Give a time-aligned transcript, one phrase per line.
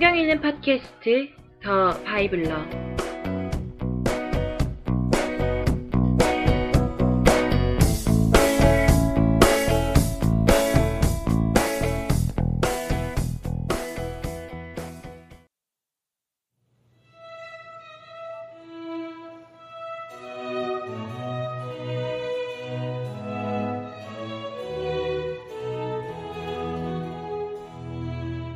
[0.00, 1.28] 성경 읽는 팟캐스트
[1.60, 2.54] 더 바이블러.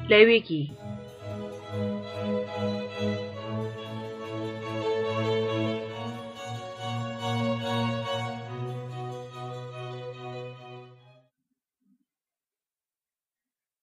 [0.09, 0.82] 레위기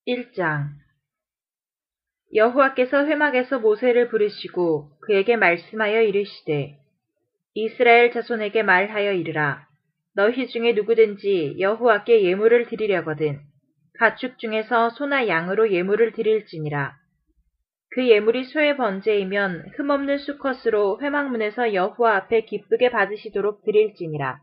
[0.09, 0.69] 1장.
[2.33, 6.77] 여호와께서 회막에서 모세를 부르시고 그에게 말씀하여 이르시되
[7.53, 9.67] 이스라엘 자손에게 말하여 이르라.
[10.15, 13.39] 너희 중에 누구든지 여호와께 예물을 드리려거든
[13.99, 16.95] 가축 중에서 소나 양으로 예물을 드릴지니라.
[17.91, 24.39] 그 예물이 소의 번제이면 흠없는 수컷으로 회막문에서 여호와 앞에 기쁘게 받으시도록 드릴지니라.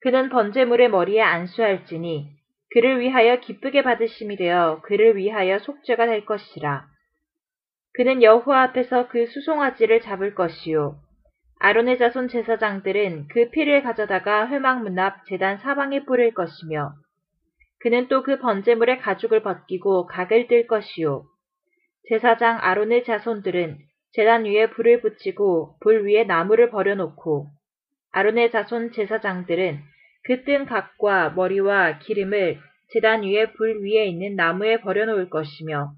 [0.00, 2.37] 그는 번제물의 머리에 안수할지니
[2.70, 6.86] 그를 위하여 기쁘게 받으심이 되어 그를 위하여 속죄가 될 것이라.
[7.94, 11.00] 그는 여호와 앞에서 그 수송아지를 잡을 것이요.
[11.60, 16.92] 아론의 자손 제사장들은 그 피를 가져다가 회막 문 앞 재단 사방에 뿌릴 것이며
[17.80, 21.24] 그는 또 그 번제물의 가죽을 벗기고 각을 뜰 것이요.
[22.08, 23.78] 제사장 아론의 자손들은
[24.12, 27.48] 재단 위에 불을 붙이고 불 위에 나무를 버려놓고
[28.12, 29.80] 아론의 자손 제사장들은
[30.24, 32.58] 그뜬 각과 머리와 기름을
[32.92, 35.92] 재단 위에 불 위에 있는 나무에 버려놓을 것이며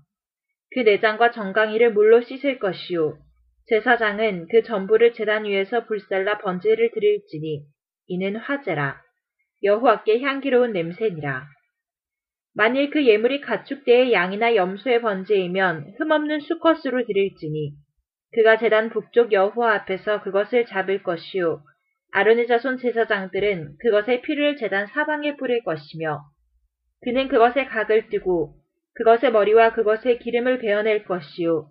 [0.73, 3.19] 그 내장과 정강이를 물로 씻을 것이요.
[3.67, 7.65] 제사장은 그 전부를 재단 위에서 불살라 번제를 드릴지니
[8.09, 9.01] 이는 화제라.
[9.63, 11.47] 여호와께 향기로운 냄새니라.
[12.55, 17.73] 만일 그 예물이 가축대의 양이나 염소의 번제이면 흠없는 수컷으로 드릴지니
[18.33, 21.63] 그가 재단 북쪽 여호와 앞에서 그것을 잡을 것이요
[22.13, 26.23] 아론의 자손 제사장들은 그것의 피를 재단 사방에 뿌릴 것이며
[27.03, 28.55] 그는 그것의 각을 뜨고
[28.95, 31.69] 그것의 머리와 그것의 기름을 베어낼 것이요.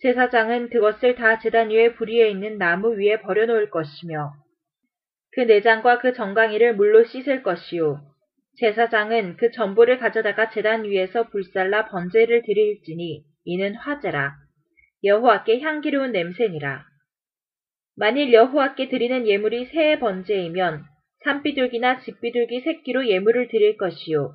[0.00, 4.32] 제사장은 그것을 다 재단 위에 불 위에 있는 나무 위에 버려놓을 것이며
[5.32, 8.00] 그 내장과 그 정강이를 물로 씻을 것이요.
[8.58, 14.34] 제사장은 그 전부를 가져다가 재단 위에서 불살라 번제를 드릴지니 이는 화제라.
[15.04, 16.87] 여호와께 향기로운 냄새니라
[17.98, 20.84] 만일 여호와께 드리는 예물이 새의 번제이면
[21.24, 24.34] 산비둘기나 집비둘기 새끼로 예물을 드릴 것이요.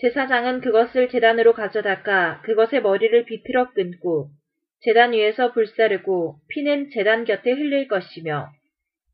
[0.00, 4.30] 제사장은 그것을 재단으로 가져다가 그것의 머리를 비틀어 끊고
[4.80, 8.48] 재단 위에서 불사르고 피는 재단 곁에 흘릴 것이며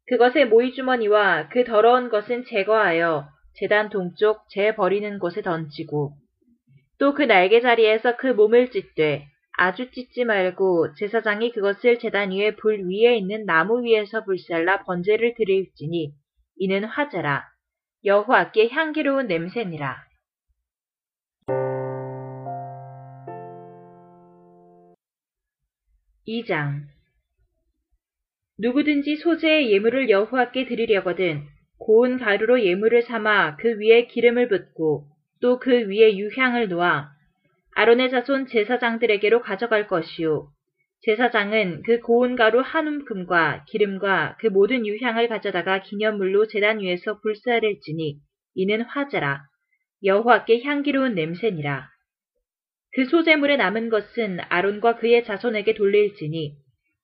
[0.07, 6.13] 그것의 모이주머니와 그 더러운 것은 제거하여 재단 동쪽 재 버리는 곳에 던지고
[7.01, 9.27] 또 그 날개 자리에서 그 몸을 찢되
[9.61, 16.15] 아주 찢지 말고 제사장이 그것을 재단 위에 불 위에 있는 나무 위에서 불살라 번제를 드릴지니
[16.59, 17.45] 이는 화제라
[18.05, 19.97] 여호와께 향기로운 냄새니라.
[26.25, 26.87] 이장
[28.59, 31.43] 누구든지 소재의 예물을 여호와께 드리려거든
[31.79, 35.09] 고운 가루로 예물을 삼아 그 위에 기름을 붓고
[35.41, 37.18] 또 그 위에 유향을 놓아
[37.79, 40.49] 아론의 자손 제사장들에게로 가져갈 것이요.
[41.03, 48.19] 제사장은 그 고운 가루 한 움큼과 기름과 그 모든 유향을 가져다가 기념물로 재단 위에서 불사를지니
[48.57, 49.45] 이는 화제라.
[50.03, 51.89] 여호와께 향기로운 냄새니라.
[52.97, 56.57] 그 소재물에 남은 것은 아론과 그의 자손에게 돌릴지니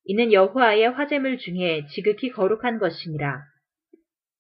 [0.07, 3.43] 이는 여호와의 화재물 중에 지극히 거룩한 것이니라.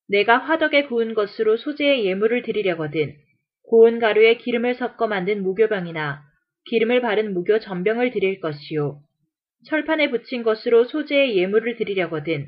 [0.08, 3.14] 내가 화덕에 구운 것으로 소재의 예물을 드리려거든
[3.64, 6.22] 고운 가루에 기름을 섞어 만든 무교병이나
[6.66, 9.00] 기름을 바른 무교 전병을 드릴 것이요.
[9.66, 12.46] 철판에 붙인 것으로 소재의 예물을 드리려거든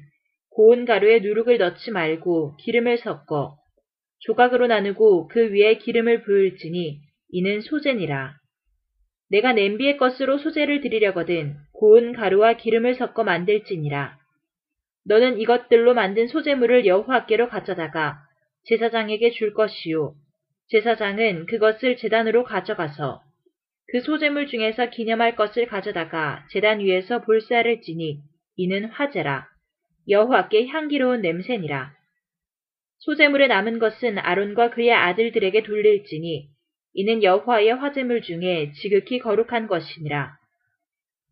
[0.51, 3.57] 고운 가루에 누룩을 넣지 말고 기름을 섞어
[4.21, 8.35] 조각으로 나누고 그 위에 기름을 부을지니 이는 소재니라.
[9.31, 14.19] 내가 냄비의 것으로 소재를 드리려거든 고운 가루와 기름을 섞어 만들지니라.
[15.05, 18.19] 너는 이것들로 만든 소재물을 여호와께로 가져다가
[18.65, 20.15] 제사장에게 줄 것이요.
[20.69, 23.23] 제사장은 그것을 제단으로 가져가서
[23.89, 28.21] 그 소재물 중에서 기념할 것을 가져다가 제단 위에서 볼살을 찌니
[28.57, 29.47] 이는 화제라.
[30.09, 31.93] 여호와께 향기로운 냄새니라.
[32.99, 36.49] 소재물에 남은 것은 아론과 그의 아들들에게 돌릴지니
[36.95, 40.37] 이는 여호와의 화재물 중에 지극히 거룩한 것이니라.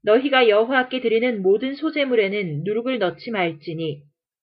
[0.05, 4.03] 너희가 여호와께 드리는 모든 소재물에는 누룩을 넣지 말지니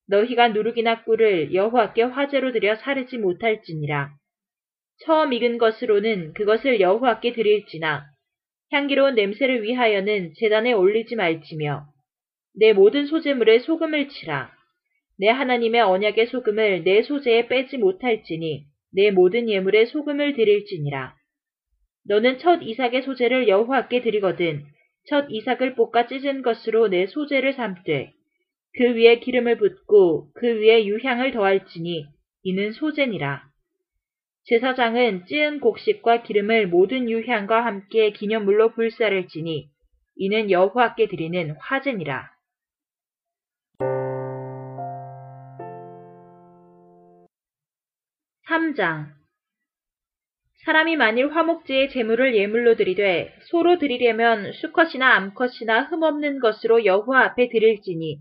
[0.10, 4.21] 너희가 누룩이나 꿀을 여호와께 화재로 드려 사르지 못할지니라.
[5.04, 8.06] 처음 익은 것으로는 그것을 여호와께 드릴지나
[8.72, 11.86] 향기로운 냄새를 위하여는 재단에 올리지 말지며
[12.56, 14.52] 내 모든 소재물에 소금을 치라.
[15.18, 21.16] 내 하나님의 언약의 소금을 내 소재에 빼지 못할지니 내 모든 예물에 소금을 드릴지니라.
[22.08, 24.64] 너는 첫 이삭의 소재를 여호와께 드리거든
[25.08, 28.12] 첫 이삭을 볶아 찢은 것으로 내 소재를 삼되
[28.78, 32.06] 그 위에 기름을 붓고 그 위에 유향을 더할지니
[32.44, 33.51] 이는 소재니라.
[34.46, 39.70] 제사장은 찌은 곡식과 기름을 모든 유향과 함께 기념물로 불사를 지니
[40.16, 42.32] 이는 여호와께 드리는 화제니라.
[48.48, 49.08] 3장
[50.66, 58.20] 사람이 만일 화목제의 제물을 예물로 드리되 소로 드리려면 수컷이나 암컷이나 흠없는 것으로 여호와 앞에 드릴지니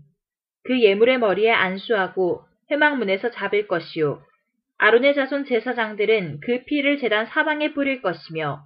[0.63, 4.23] 그 예물의 머리에 안수하고 회막문에서 잡을 것이요
[4.83, 8.65] 아론의 자손 제사장들은 그 피를 제단 사방에 뿌릴 것이며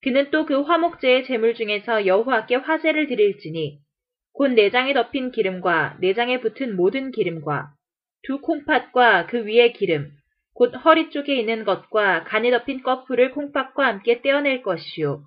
[0.00, 3.80] 그는 또 그 화목제의 제물 중에서 여호와께 화제를 드릴지니
[4.34, 7.72] 곧 내장에 덮인 기름과 내장에 붙은 모든 기름과
[8.22, 10.12] 두 콩팥과 그 위의 기름
[10.54, 15.24] 곧 허리 쪽에 있는 것과 간에 덮인 꺼풀을 콩팥과 함께 떼어낼 것이요.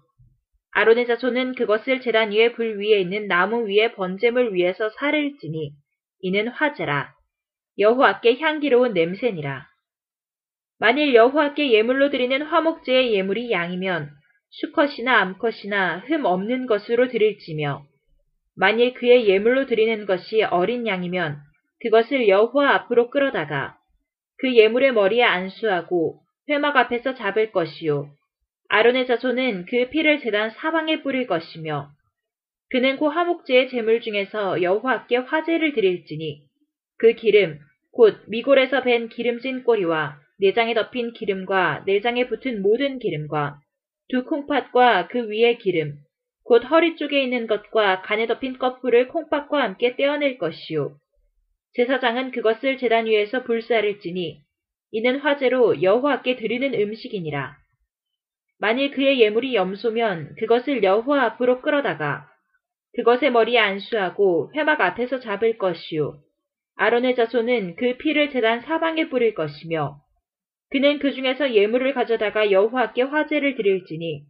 [0.72, 5.74] 아론의 자손은 그것을 제단 위에 불 위에 있는 나무 위에 번제물 위에서 살을지니
[6.22, 7.14] 이는 화제라.
[7.78, 9.75] 여호와께 향기로운 냄새니라.
[10.78, 14.10] 만일 여호와께 예물로 드리는 화목제의 예물이 양이면
[14.50, 17.84] 수컷이나 암컷이나 흠 없는 것으로 드릴지며
[18.58, 21.38] 만일 그의 예물로 드리는 것이 어린 양이면
[21.82, 23.78] 그것을 여호와 앞으로 끌어다가
[24.38, 28.10] 그 예물의 머리에 안수하고 회막 앞에서 잡을 것이요.
[28.70, 31.90] 아론의 자손은 그 피를 재단 사방에 뿌릴 것이며
[32.70, 36.42] 그는 그 화목제의 제물 중에서 여호와께 화제를 드릴지니
[36.98, 37.60] 그 기름
[37.92, 43.60] 곧 미골에서 벤 기름진 꼬리와 내장에 덮인 기름과 내장에 붙은 모든 기름과
[44.10, 45.96] 두 콩팥과 그 위의 기름
[46.44, 50.98] 곧 허리 쪽에 있는 것과 간에 덮인 꺼풀을 콩팥과 함께 떼어낼 것이요
[51.76, 54.46] 제사장은 그것을 제단 위에서 불사를 지니
[54.92, 57.58] 이는 화제로 여호와께 드리는 음식이니라.
[58.60, 62.30] 만일 그의 예물이 염소면 그것을 여호와 앞으로 끌어다가
[62.96, 66.18] 그것의 머리에 안수하고 회막 앞에서 잡을 것이요.
[66.78, 70.00] 아론의 자손은 그 피를 제단 사방에 뿌릴 것이며
[70.72, 74.24] 그는 그 중에서 예물을 가져다가 여호와께 화제를 드릴지니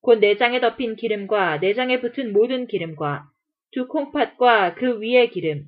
[0.00, 3.24] 곧 내장에 덮인 기름과 내장에 붙은 모든 기름과
[3.72, 5.64] 두 콩팥과 그 위의 기름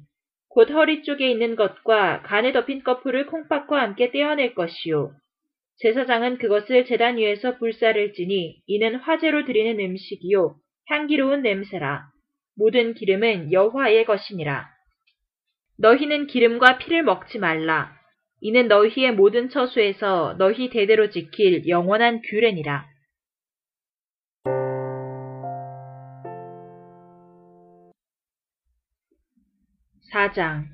[0.48, 5.12] 곧 허리 쪽에 있는 것과 간에 덮인 꺼풀을 콩팥과 함께 떼어낼 것이요.
[5.78, 10.56] 제사장은 그것을 재단 위에서 불사를 지니 이는 화제로 드리는 음식이요
[10.88, 12.08] 향기로운 냄새라.
[12.56, 14.68] 모든 기름은 여호와의 것이니라.
[15.78, 17.99] 너희는 기름과 피를 먹지 말라.
[18.40, 22.90] 이는 너희의 모든 처소에서 너희 대대로 지킬 영원한 규례니라.
[30.12, 30.64] 4장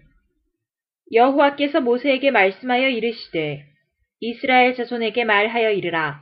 [1.13, 3.65] 여호와께서 모세에게 말씀하여 이르시되
[4.21, 6.21] 이스라엘 자손에게 말하여 이르라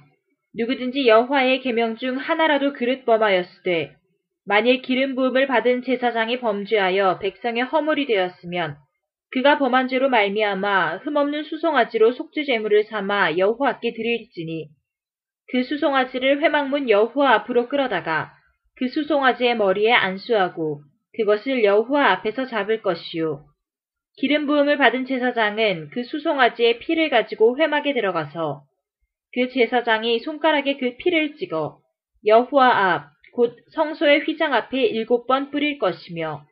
[0.56, 3.94] 누구든지 여호와의 계명 중 하나라도 그릇 범하였으되
[4.46, 8.76] 만일 기름 부음을 받은 제사장이 범죄하여 백성의 허물이 되었으면
[9.34, 14.68] 그가 범한 죄로 말미암아 흠없는 수송아지로 속죄 제물을 삼아 여호와께 드릴지니
[15.50, 18.32] 그 수송아지를 회막문 여호와 앞으로 끌어다가
[18.76, 20.82] 그 수송아지의 머리에 안수하고
[21.16, 23.44] 그것을 여호와 앞에서 잡을 것이요.
[24.18, 28.62] 기름 부음을 받은 제사장은 그 수송아지의 피를 가지고 회막에 들어가서
[29.32, 31.80] 그 제사장이 손가락에 그 피를 찍어
[32.24, 36.46] 여호와 앞, 곧 성소의 휘장 앞에 일곱 번 뿌릴 것이며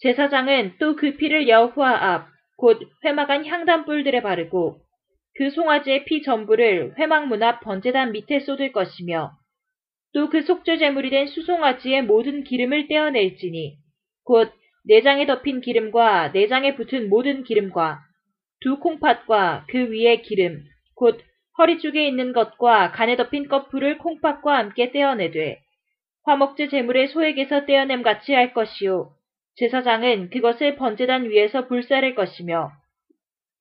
[0.00, 4.80] 제사장은 또 그 피를 여호와 앞, 곧 회막 안 향단불들에 바르고
[5.34, 9.32] 그 송아지의 피 전부를 회막 문 앞 번제단 밑에 쏟을 것이며
[10.14, 13.76] 또 그 속죄 제물이 된 수송아지의 모든 기름을 떼어낼지니
[14.24, 14.52] 곧
[14.84, 18.00] 내장에 덮인 기름과 내장에 붙은 모든 기름과
[18.60, 20.64] 두 콩팥과 그 위의 기름
[20.94, 21.20] 곧
[21.58, 25.58] 허리 쪽에 있는 것과 간에 덮인 꺼풀을 콩팥과 함께 떼어내되
[26.24, 29.12] 화목제 제물의 소액에서 떼어냄 같이 할 것이요
[29.58, 32.70] 제사장은 그것을 번제단 위에서 불사를 것이며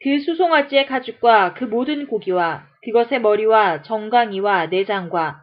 [0.03, 5.41] 그 수송아지의 가죽과 그 모든 고기와 그것의 머리와 정강이와 내장과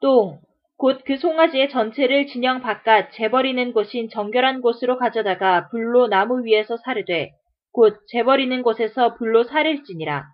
[0.00, 0.38] 똥,
[0.78, 7.32] 곧 그 송아지의 전체를 진영 바깥 재버리는 곳인 정결한 곳으로 가져다가 불로 나무 위에서 사르되
[7.72, 10.24] 곧 재버리는 곳에서 불로 사를지니라.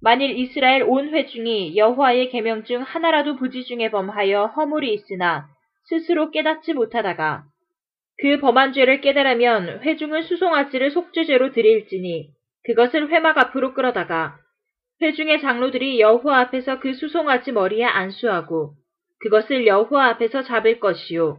[0.00, 5.46] 만일 이스라엘 온 회중이 여호와의 계명 중 하나라도 부지 중에 범하여 허물이 있으나
[5.84, 7.44] 스스로 깨닫지 못하다가
[8.18, 12.30] 그 범한 죄를 깨달으면 회중은 수송아지를 속죄죄로 드릴지니
[12.64, 14.38] 그것을 회막 앞으로 끌어다가
[15.00, 18.74] 회중의 장로들이 여호와 앞에서 그 수송아지 머리에 안수하고
[19.20, 21.38] 그것을 여호와 앞에서 잡을 것이요.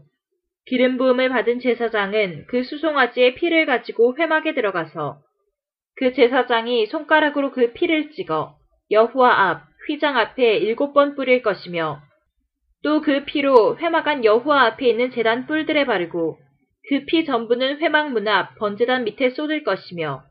[0.65, 5.20] 기름 부음을 받은 제사장은 그 수송아지의 피를 가지고 회막에 들어가서
[5.96, 8.58] 그 제사장이 손가락으로 그 피를 찍어
[8.92, 12.01] 여호와 앞 휘장 앞에 일곱 번 뿌릴 것이며
[12.84, 16.38] 또 그 피로 회막 안 여호와 앞에 있는 제단 뿔들에 바르고
[16.90, 20.24] 그 피 전부는 회막 문 앞 번제단 밑에 쏟을 것이며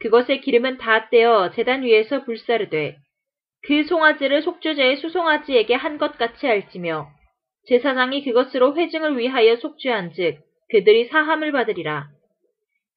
[0.00, 2.96] 그것의 기름은 다 떼어 제단 위에서 불사르되
[3.64, 7.06] 그 송아지를 속죄제의 수송아지에게 한 것 같이 할지며
[7.68, 10.40] 제사장이 그것으로 회증을 위하여 속죄한즉
[10.70, 12.08] 그들이 사함을 받으리라.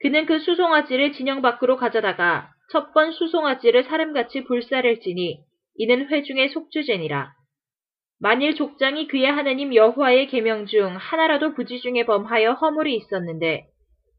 [0.02, 5.40] 그는 그 수송아지를 진영 밖으로 가져다가 첫 번 수송아지를 사름같이 불사를지니
[5.78, 7.35] 이는 회중의 속죄제니라.
[8.26, 13.68] 만일 족장이 그의 하느님 여호와의 계명 중 하나라도 부지 중에 범하여 허물이 있었는데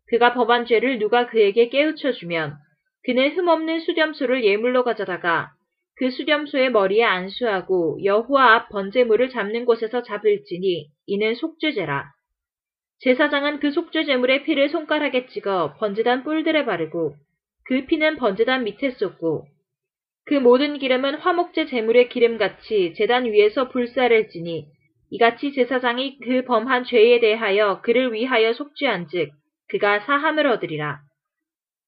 [0.07, 2.55] 그가 범한 죄를 누가 그에게 깨우쳐 주면
[3.03, 5.51] 그는 흠없는 수렴소를 예물로 가져다가
[5.97, 12.09] 그 수렴소의 머리에 안수하고 여호와 앞 번제물을 잡는 곳에서 잡을지니 이는 속죄제라.
[13.01, 17.17] 제사장은 그 속죄제물의 피를 손가락에 찍어 번제단 뿔들에 바르고
[17.65, 19.49] 그 피는 번제단 밑에 쏟고
[20.27, 24.67] 그 모든 기름은 화목제 제물의 기름같이 제단 위에서 불사를지니
[25.11, 29.31] 이같이 제사장이 그 범한 죄에 대하여 그를 위하여 속죄한즉
[29.69, 30.99] 그가 사함을 얻으리라.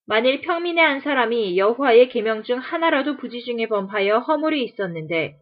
[0.06, 5.34] 만일 평민의 한 사람이 여호와의 계명 중 하나라도 부지 중에 범하여 허물이 있었는데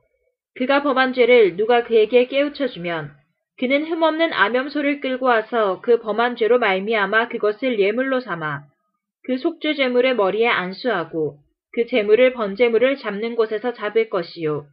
[0.57, 3.13] 그가 범한 죄를 누가 그에게 깨우쳐 주면
[3.59, 8.63] 그는 흠없는 암염소를 끌고 와서 그 범한 죄로 말미암아 그것을 예물로 삼아
[9.25, 11.39] 그 속죄 제물의 머리에 안수하고
[11.77, 14.67] 그 제물을 번제물을 잡는 곳에서 잡을 것이요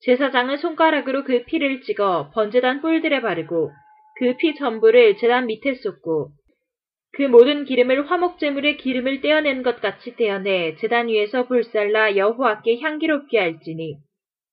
[0.00, 3.70] 제사장은 손가락으로 그 피를 찍어 번제단 뿔들에 바르고
[4.18, 6.30] 그 피 전부를 제단 밑에 쏟고
[7.12, 13.98] 그 모든 기름을 화목제물의 기름을 떼어낸 것 같이 떼어내 제단 위에서 불살라 여호와께 향기롭게 할지니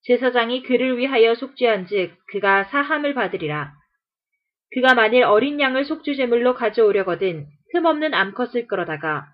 [0.04, 3.74] 제사장이 그를 위하여 속죄한즉 그가 사함을 받으리라.
[4.76, 9.26] 그가 만일 어린 양을 속죄제물로 가져오려거든 흠없는 암컷을 끌어다가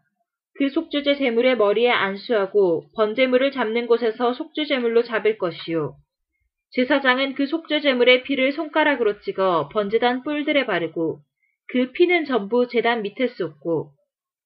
[0.58, 5.96] 그 속죄제 제물의 머리에 안수하고 번제물을 잡는 곳에서 속죄제물로 잡을 것이요.
[6.72, 11.20] 제사장은 그 속죄제물의 피를 손가락으로 찍어 번제단 뿔들에 바르고
[11.68, 13.92] 그 피는 전부 제단 밑에 쏟고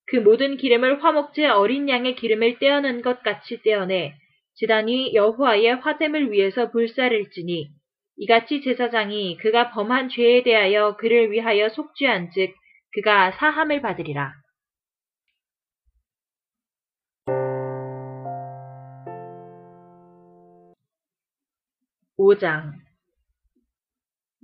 [0.07, 4.13] 그 모든 기름을 화목제 어린 양의 기름을 떼어낸 것 같이 떼어내
[4.55, 7.69] 제단이 여호와의 화됨을 위해서 불사를지니
[8.17, 12.53] 이같이 제사장이 그가 범한 죄에 대하여 그를 위하여 속죄한즉
[12.93, 14.33] 그가 사함을 받으리라.
[22.21, 22.73] 오장.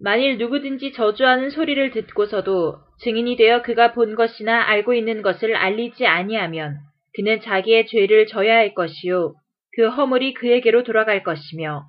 [0.01, 6.77] 만일 누구든지 저주하는 소리를 듣고서도 증인이 되어 그가 본 것이나 알고 있는 것을 알리지 아니하면
[7.13, 9.33] 그는 자기의 죄를 져야 할 것이요.
[9.73, 11.83] 그 허물이 그에게로 돌아갈 것이며.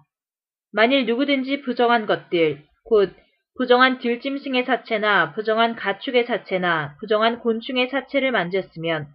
[0.73, 3.13] 만일 누구든지 부정한 것들 곧
[3.57, 9.07] 부정한 들짐승의 사체나 부정한 가축의 사체나 부정한 곤충의 사체를 만졌으면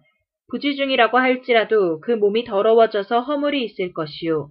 [0.50, 4.48] 부지중이라고 할지라도 그 몸이 더러워져서 허물이 있을 것이요.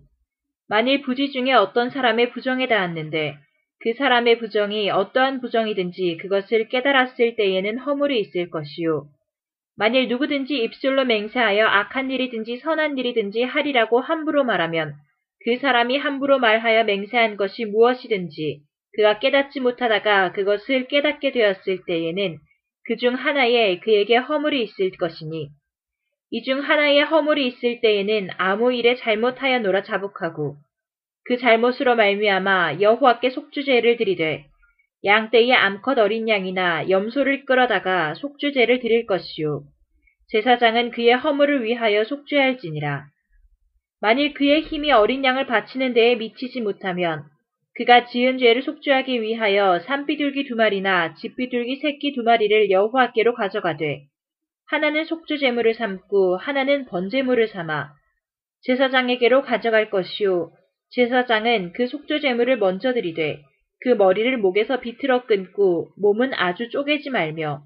[0.72, 3.36] 만일 부지 중에 어떤 사람의 부정에 닿았는데
[3.82, 9.04] 그 사람의 부정이 어떠한 부정이든지 그것을 깨달았을 때에는 허물이 있을 것이요.
[9.76, 14.94] 만일 누구든지 입술로 맹세하여 악한 일이든지 선한 일이든지 하리라고 함부로 말하면
[15.44, 18.62] 그 사람이 함부로 말하여 맹세한 것이 무엇이든지
[18.96, 22.38] 그가 깨닫지 못하다가 그것을 깨닫게 되었을 때에는
[22.86, 25.50] 그중 하나에 그에게 허물이 있을 것이니
[26.34, 30.56] 이 중 하나에 허물이 있을 때에는 아무 일에 잘못하여 노라 자복하고
[31.26, 34.46] 그 잘못으로 말미암아 여호와께 속주제를 드리되
[35.04, 39.64] 양 떼의 암컷 어린 양이나 염소를 끌어다가 속주제를 드릴 것이요.
[40.30, 43.08] 제사장은 그의 허물을 위하여 속죄할지니라.
[44.00, 47.24] 만일 그의 힘이 어린 양을 바치는 데에 미치지 못하면
[47.76, 54.06] 그가 지은 죄를 속죄하기 위하여 산비둘기 두 마리나 집비둘기 새끼 두 마리를 여호와께로 가져가되
[54.72, 57.92] 하나는 속죄 제물을 삼고 하나는 번제물을 삼아
[58.62, 60.50] 제사장에게로 가져갈 것이요
[60.92, 63.42] 제사장은 그 속죄 제물을 먼저 드리되
[63.82, 67.64] 그 머리를 목에서 비틀어 끊고 몸은 아주 쪼개지 말며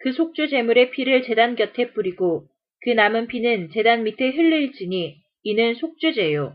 [0.00, 2.44] 그 속죄 제물의 피를 제단 곁에 뿌리고
[2.82, 6.52] 그 남은 피는 제단 밑에 흘릴지니 이는 속죄제요.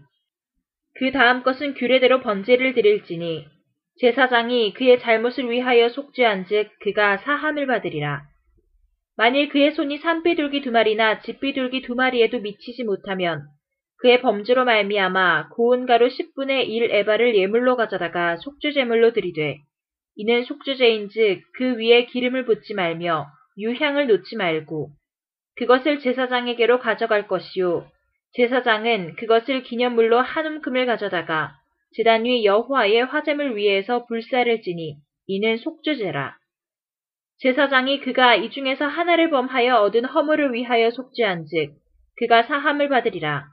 [0.98, 3.48] 그 다음 것은 규례대로 번제를 드릴지니
[4.02, 8.30] 제사장이 그의 잘못을 위하여 속죄한즉 그가 사함을 받으리라.
[9.20, 13.42] 만일 그의 손이 산비둘기 두 마리나 집비둘기 두 마리에도 미치지 못하면
[13.98, 19.58] 그의 범죄로 말미암아 고운 가루 10분의 1 에바를 예물로 가져다가 속죄제물로 드리되
[20.16, 24.92] 이는 속죄제인즉 그 위에 기름을 붓지 말며 유향을 놓지 말고
[25.58, 27.90] 그것을 제사장에게로 가져갈 것이요
[28.36, 31.58] 제사장은 그것을 기념물로 한 움큼을 가져다가
[31.98, 34.96] 제단 위 여호와의 화재물 위에서 불사를 지니
[35.28, 36.38] 이는 속죄제라.
[37.42, 41.74] 제사장이 그가 이 중에서 하나를 범하여 얻은 허물을 위하여 속죄한즉
[42.18, 43.46] 그가 사함을 받으리라.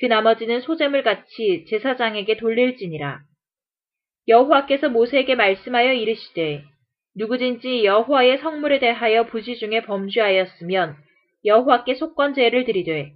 [0.00, 3.20] 그 나머지는 소재물 같이 제사장에게 돌릴지니라.
[4.28, 6.62] 여호와께서 모세에게 말씀하여 이르시되
[7.16, 10.96] 누구든지 여호와의 성물에 대하여 부지 중에 범죄하였으면
[11.44, 13.12] 여호와께 속건제를 드리되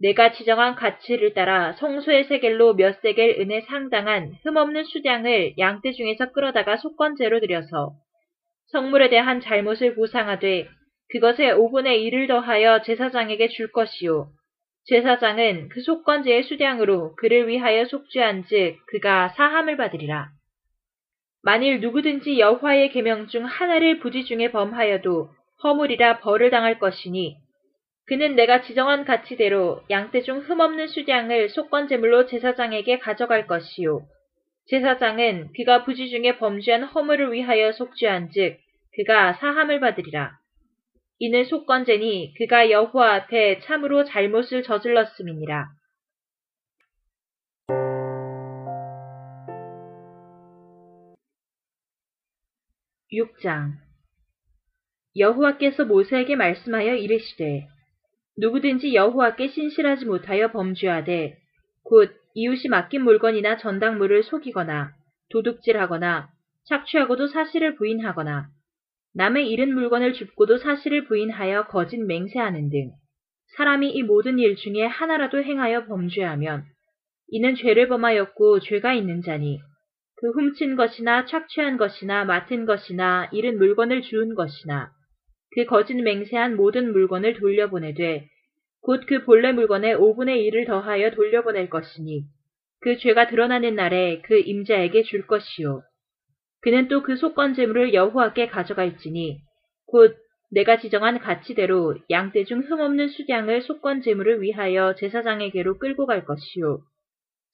[0.00, 6.78] 내가 지정한 가치를 따라 성소의 세겔로 몇 세겔 은에 상당한 흠없는 수량을 양떼 중에서 끌어다가
[6.78, 7.92] 속건제로 드려서
[8.72, 10.68] 성물에 대한 잘못을 보상하되
[11.10, 14.28] 그것에 5분의 1을 더하여 제사장에게 줄 것이요.
[14.86, 20.30] 제사장은 그 속건제의 수량으로 그를 위하여 속죄한 즉 그가 사함을 받으리라.
[21.42, 25.28] 만일 누구든지 여호와의 계명 중 하나를 부지 중에 범하여도
[25.62, 27.36] 허물이라 벌을 당할 것이니
[28.06, 34.00] 그는 내가 지정한 가치대로 양떼 중 흠없는 수량을 속건제물로 제사장에게 가져갈 것이요.
[34.72, 38.56] 제사장은 그가 부지 중에 범죄한 허물을 위하여 속죄한 즉
[38.94, 40.38] 그가 사함을 받으리라.
[41.18, 45.68] 이는 속건제니 그가 여호와 앞에 참으로 잘못을 저질렀음이니라.
[53.12, 53.72] 6장
[55.18, 57.66] 여호와께서 모세에게 말씀하여 이르시되
[58.38, 61.36] 누구든지 여호와께 신실하지 못하여 범죄하되
[61.84, 64.92] 곧 이웃이 맡긴 물건이나 전당물을 속이거나
[65.30, 66.28] 도둑질하거나
[66.64, 68.48] 착취하고도 사실을 부인하거나
[69.14, 72.92] 남의 잃은 물건을 줍고도 사실을 부인하여 거짓 맹세하는 등
[73.56, 76.64] 사람이 이 모든 일 중에 하나라도 행하여 범죄하면
[77.28, 79.60] 이는 죄를 범하였고 죄가 있는 자니
[80.16, 84.90] 그 훔친 것이나 착취한 것이나 맡은 것이나 잃은 물건을 주운 것이나
[85.54, 88.26] 그 거짓 맹세한 모든 물건을 돌려보내되
[88.82, 92.24] 곧 그 본래 물건의 5분의 1을 더하여 돌려보낼 것이니
[92.80, 95.82] 그 죄가 드러나는 날에 그 임자에게 줄 것이요.
[96.62, 99.40] 그는 또 그 속건 제물을 여호와께 가져갈지니
[99.86, 100.16] 곧
[100.50, 106.82] 내가 지정한 가치대로 양떼 중 흠없는 수량을 속건 제물을 위하여 제사장에게로 끌고 갈 것이요.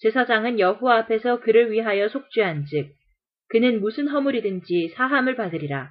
[0.01, 2.91] 제사장은 여호와 앞에서 그를 위하여 속죄한즉
[3.49, 5.91] 그는 무슨 허물이든지 사함을 받으리라.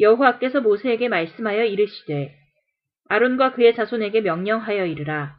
[0.00, 2.43] 여호와께서 모세에게 말씀하여 이르시되
[3.08, 5.36] 아론과 그의 자손에게 명령하여 이르라.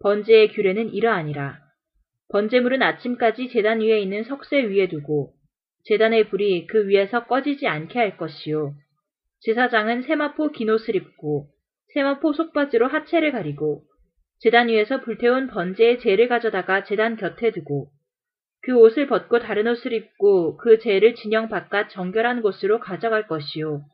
[0.00, 1.58] 번제의 규례는 이러하니라.
[2.30, 5.34] 번제물은 아침까지 제단 위에 있는 석쇠 위에 두고
[5.84, 8.74] 제단의 불이 그 위에서 꺼지지 않게 할 것이요.
[9.40, 11.48] 제사장은 세마포 긴 옷을 입고
[11.92, 13.82] 세마포 속바지로 하체를 가리고
[14.40, 17.90] 제단 위에서 불태운 번제의 재를 가져다가 제단 곁에 두고
[18.62, 23.84] 그 옷을 벗고 다른 옷을 입고 그 재를 진영 바깥 정결한 곳으로 가져갈 것이요.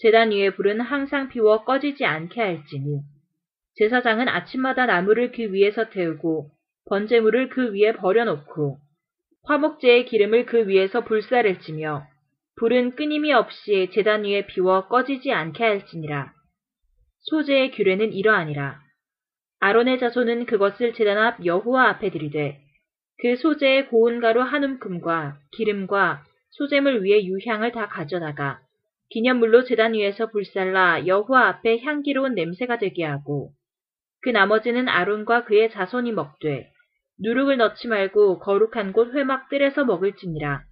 [0.00, 3.00] 재단 위에 불은 항상 피워 꺼지지 않게 할지니
[3.76, 6.50] 제사장은 아침마다 나무를 그 위에서 태우고
[6.88, 8.78] 번제물을 그 위에 버려놓고
[9.44, 12.06] 화목제의 기름을 그 위에서 불사를 찌며
[12.56, 16.32] 불은 끊임이 없이 재단 위에 피워 꺼지지 않게 할지니라.
[17.20, 18.80] 소제의 규례는 이러하니라.
[19.60, 22.58] 아론의 자손은 그것을 재단 앞 여호와 앞에 들이되
[23.18, 28.60] 그 소재의 고운 가루 한 움큼과 기름과 소재물 위에 유향을 다 가져다가
[29.10, 33.52] 기념물로 재단 위에서 불살라 여호와 앞에 향기로운 냄새가 되게 하고
[34.22, 36.70] 그 나머지는 아론과 그의 자손이 먹되
[37.22, 40.62] 누룩을 넣지 말고 거룩한 곳 회막들에서 먹을지니라.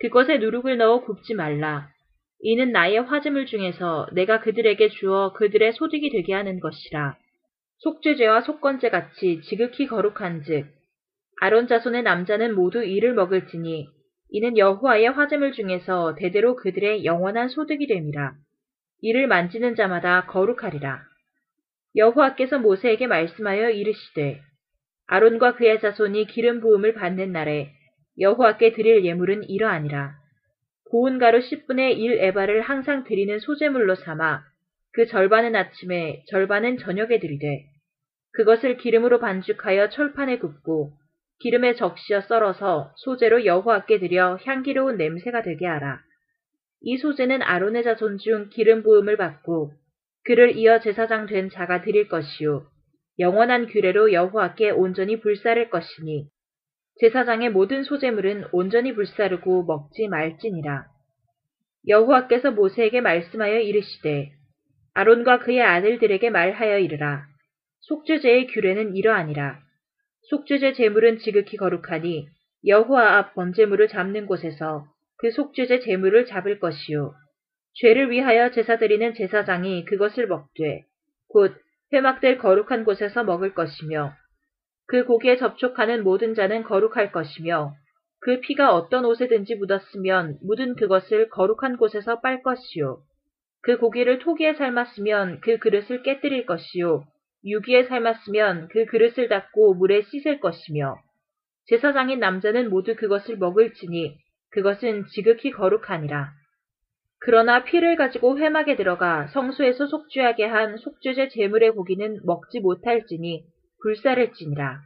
[0.00, 1.88] 그것에 누룩을 넣어 굽지 말라.
[2.40, 7.16] 이는 나의 화재물 중에서 내가 그들에게 주어 그들의 소득이 되게 하는 것이라.
[7.78, 10.66] 속죄죄와 속건죄 같이 지극히 거룩한즉
[11.40, 13.88] 아론 자손의 남자는 모두 이를 먹을지니
[14.34, 18.32] 이는 여호와의 화재물 중에서 대대로 그들의 영원한 소득이 됨이라.
[19.02, 21.02] 이를 만지는 자마다 거룩하리라.
[21.96, 24.40] 여호와께서 모세에게 말씀하여 이르시되
[25.06, 27.72] 아론과 그의 자손이 기름 부음을 받는 날에
[28.18, 30.14] 여호와께 드릴 예물은 이러하니라.
[30.90, 34.44] 고운 가루 10분의 1 에바를 항상 드리는 소재물로 삼아
[34.94, 37.66] 그 절반은 아침에 절반은 저녁에 드리되
[38.32, 41.01] 그것을 기름으로 반죽하여 철판에 굽고
[41.42, 46.00] 기름에 적시어 썰어서 소재로 여호와께 드려 향기로운 냄새가 되게 하라.
[46.82, 49.72] 이 소재는 아론의 자손 중 기름 부음을 받고
[50.24, 52.64] 그를 이어 제사장 된 자가 드릴 것이요
[53.18, 56.28] 영원한 규례로 여호와께 온전히 불사를 것이니
[57.00, 60.86] 제사장의 모든 소재물은 온전히 불사르고 먹지 말지니라.
[61.88, 64.30] 여호와께서 모세에게 말씀하여 이르시되
[64.94, 67.24] 아론과 그의 아들들에게 말하여 이르라.
[67.80, 69.71] 속죄제의 규례는 이러하니라.
[70.30, 72.26] 속죄제 제물은 지극히 거룩하니
[72.66, 74.84] 여호와 앞 번제물을 잡는 곳에서
[75.18, 77.14] 그 속죄제 제물을 잡을 것이요.
[77.74, 80.84] 죄를 위하여 제사 드리는 제사장이 그것을 먹되
[81.28, 81.54] 곧
[81.92, 84.12] 회막될 거룩한 곳에서 먹을 것이며
[84.86, 87.72] 그 고기에 접촉하는 모든 자는 거룩할 것이며
[88.20, 93.02] 그 피가 어떤 옷에든지 묻었으면 묻은 그것을 거룩한 곳에서 빨 것이요.
[93.62, 97.04] 그 고기를 토기에 삶았으면 그 그릇을 깨뜨릴 것이요.
[97.44, 100.96] 유기에 삶았으면 그 그릇을 닦고 물에 씻을 것이며
[101.66, 104.16] 제사장인 남자는 모두 그것을 먹을지니
[104.50, 106.32] 그것은 지극히 거룩하니라.
[107.18, 113.44] 그러나 피를 가지고 회막에 들어가 성소에서 속죄하게 한 속죄제 제물의 고기는 먹지 못할지니
[113.80, 114.80] 불사를지니라.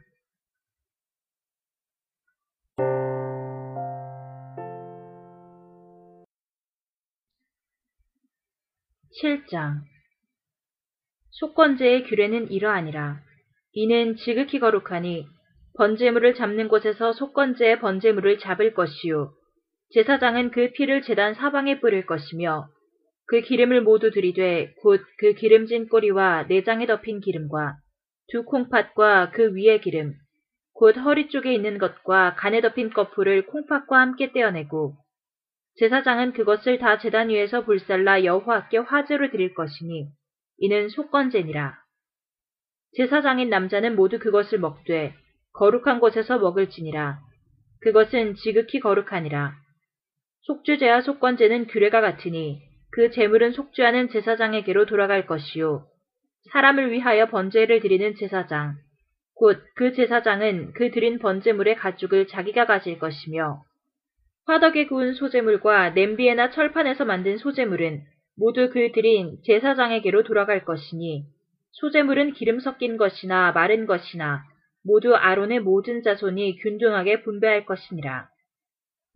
[9.21, 9.81] 7장
[11.39, 13.19] 속건제의 규례는 이러하니라.
[13.73, 15.27] 이는 지극히 거룩하니
[15.77, 19.31] 번제물을 잡는 곳에서 속건제의 번제물을 잡을 것이요.
[19.93, 22.67] 제사장은 그 피를 제단 사방에 뿌릴 것이며
[23.27, 27.75] 그 기름을 모두 들이되 곧 그 기름진 꼬리와 내장에 덮인 기름과
[28.29, 30.15] 두 콩팥과 그 위의 기름
[30.73, 34.95] 곧 허리 쪽에 있는 것과 간에 덮인 거풀을 콩팥과 함께 떼어내고
[35.75, 40.07] 제사장은 그것을 다 제단 위에서 불살라 여호와께 화제로 드릴 것이니
[40.59, 41.77] 이는 속건제니라.
[42.95, 45.13] 제사장인 남자는 모두 그것을 먹되
[45.53, 47.19] 거룩한 곳에서 먹을지니라.
[47.81, 49.53] 그것은 지극히 거룩하니라.
[50.41, 55.85] 속죄제와 속건제는 규례가 같으니 그 제물은 속죄하는 제사장에게로 돌아갈 것이요.
[56.51, 58.77] 사람을 위하여 번제를 드리는 제사장,
[59.35, 63.61] 곧 그 제사장은 그 드린 번제물의 가죽을 자기가 가질 것이며
[64.45, 68.01] 화덕에 구운 소재물과 냄비에나 철판에서 만든 소재물은
[68.37, 71.25] 모두 그 드린 제사장에게로 돌아갈 것이니
[71.71, 74.43] 소재물은 기름 섞인 것이나 마른 것이나
[74.83, 78.29] 모두 아론의 모든 자손이 균등하게 분배할 것이니라.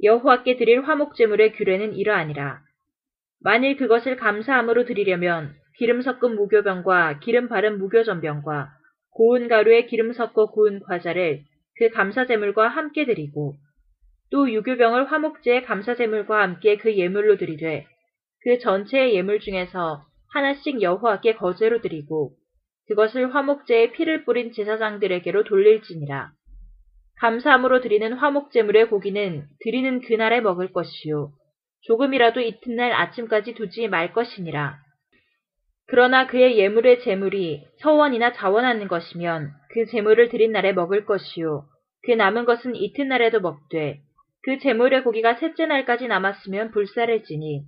[0.04, 2.62] 여호와께 드릴 화목제물의 규례는 이러하니라.
[3.40, 8.70] 만일 그것을 감사함으로 드리려면 기름 섞은 무교병과 기름 바른 무교전병과
[9.12, 11.44] 고운 가루에 기름 섞어 구운 과자를
[11.78, 13.56] 그 감사제물과 함께 드리고
[14.32, 17.88] 또 유교병을 화목제의 감사제물과 함께 그 예물로 드리되
[18.44, 22.32] 그 전체의 예물 중에서 하나씩 여호와께 거제로 드리고
[22.88, 26.32] 그것을 화목제에 피를 뿌린 제사장들에게로 돌릴지니라.
[27.20, 31.32] 감사함으로 드리는 화목제물의 고기는 드리는 그날에 먹을 것이요.
[31.82, 34.80] 조금이라도 이튿날 아침까지 두지 말 것이니라.
[35.88, 41.66] 그러나 그의 예물의 제물이 서원이나 자원하는 것이면 그 제물을 드린 날에 먹을 것이요.
[42.04, 44.00] 그 남은 것은 이튿날에도 먹되
[44.44, 47.64] 그 제물의 고기가 셋째 날까지 남았으면 불사를지니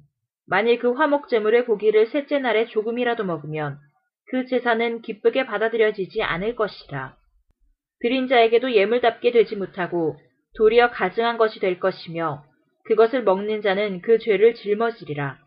[0.45, 3.79] 만일 그 화목 제물의 고기를 셋째 날에 조금이라도 먹으면
[4.27, 7.15] 그 제사는 기쁘게 받아들여지지 않을 것이라.
[7.99, 10.17] 드린 자에게도 예물답게 되지 못하고
[10.57, 12.43] 도리어 가증한 것이 될 것이며
[12.85, 15.37] 그것을 먹는 자는 그 죄를 짊어지리라.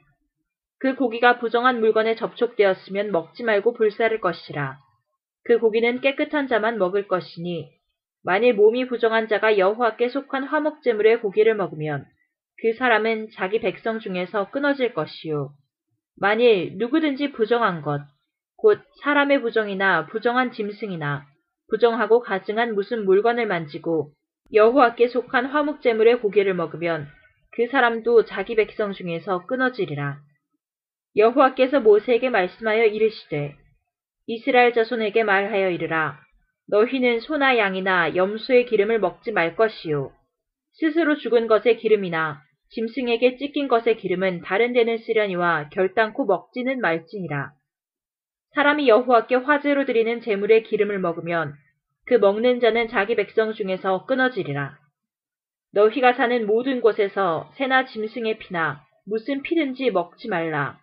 [0.79, 4.79] 그 고기가 부정한 물건에 접촉되었으면 먹지 말고 불사를 것이라.
[5.45, 7.71] 그 고기는 깨끗한 자만 먹을 것이니
[8.25, 12.07] 만일 몸이 부정한 자가 여호와께 속한 화목제물의 고기를 먹으면
[12.59, 15.51] 그 사람은 자기 백성 중에서 끊어질 것이요.
[16.19, 18.01] 만일 누구든지 부정한 것,
[18.57, 21.27] 곧 사람의 부정이나 부정한 짐승이나
[21.69, 24.13] 부정하고 가증한 무슨 물건을 만지고
[24.53, 27.09] 여호와께 속한 화목제물의 고기를 먹으면
[27.53, 30.19] 그 사람도 자기 백성 중에서 끊어지리라.
[31.17, 33.57] 여호와께서 모세에게 말씀하여 이르시되
[34.27, 36.21] 이스라엘 자손에게 말하여 이르라.
[36.69, 40.13] 너희는 소나 양이나 염소의 기름을 먹지 말 것이요.
[40.73, 47.53] 스스로 죽은 것의 기름이나 짐승에게 찢긴 것의 기름은 다른 데는 쓰려니와 결단코 먹지는 말지니라.
[48.55, 51.55] 사람이 여호와께 화제로 드리는 제물의 기름을 먹으면
[52.07, 54.79] 그 먹는 자는 자기 백성 중에서 끊어지리라.
[55.73, 60.79] 너희가 사는 모든 곳에서 새나 짐승의 피나 무슨 피든지 먹지 말라.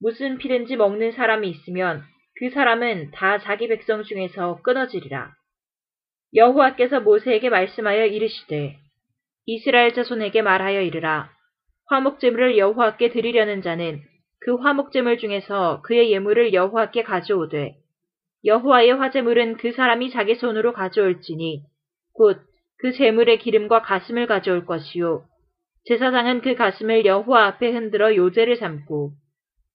[0.00, 2.02] 무슨 피든지 먹는 사람이 있으면
[2.38, 5.32] 그 사람은 다 자기 백성 중에서 끊어지리라.
[6.34, 8.76] 여호와께서 모세에게 말씀하여 이르시되
[9.50, 11.30] 이스라엘 자손에게 말하여 이르라.
[11.86, 14.02] 화목제물을 여호와께 드리려는 자는
[14.40, 17.76] 그 화목제물 중에서 그의 예물을 여호와께 가져오되
[18.44, 21.62] 여호와의 화제물은 그 사람이 자기 손으로 가져올지니
[22.12, 22.48] 곧
[22.80, 25.24] 그 제물의 기름과 가슴을 가져올 것이요
[25.86, 29.12] 제사장은 그 가슴을 여호와 앞에 흔들어 요제를 삼고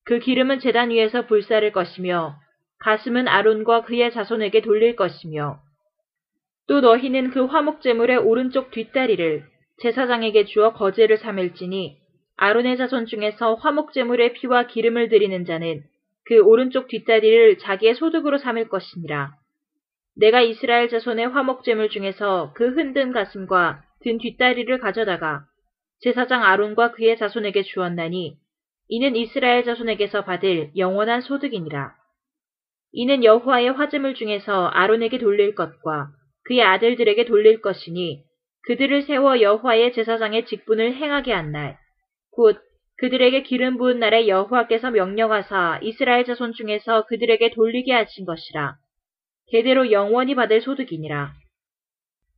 [0.06, 2.38] 그 기름은 제단 위에서 불사를 것이며
[2.80, 5.60] 가슴은 아론과 그의 자손에게 돌릴 것이며
[6.68, 11.98] 또 너희는 그 화목제물의 오른쪽 뒷다리를 제사장에게 주어 거제를 삼을지니
[12.38, 15.82] 아론의 자손 중에서 화목제물의 피와 기름을 드리는 자는
[16.26, 19.34] 그 오른쪽 뒷다리를 자기의 소득으로 삼을 것이니라.
[20.16, 25.46] 내가 이스라엘 자손의 화목제물 중에서 그 흔든 가슴과 든 뒷다리를 가져다가
[26.02, 28.38] 제사장 아론과 그의 자손에게 주었나니
[28.90, 31.94] 이는 이스라엘 자손에게서 받을 영원한 소득이니라.
[32.92, 36.10] 이는 여호와의 화제물 중에서 아론에게 돌릴 것과
[36.44, 38.24] 그의 아들들에게 돌릴 것이니
[38.66, 41.78] 그들을 세워 여호와의 제사장의 직분을 행하게 한 날,
[42.32, 42.58] 곧
[42.98, 48.76] 그들에게 기름 부은 날에 여호와께서 명령하사 이스라엘 자손 중에서 그들에게 돌리게 하신 것이라.
[49.52, 51.34] 대대로 영원히 받을 소득이니라.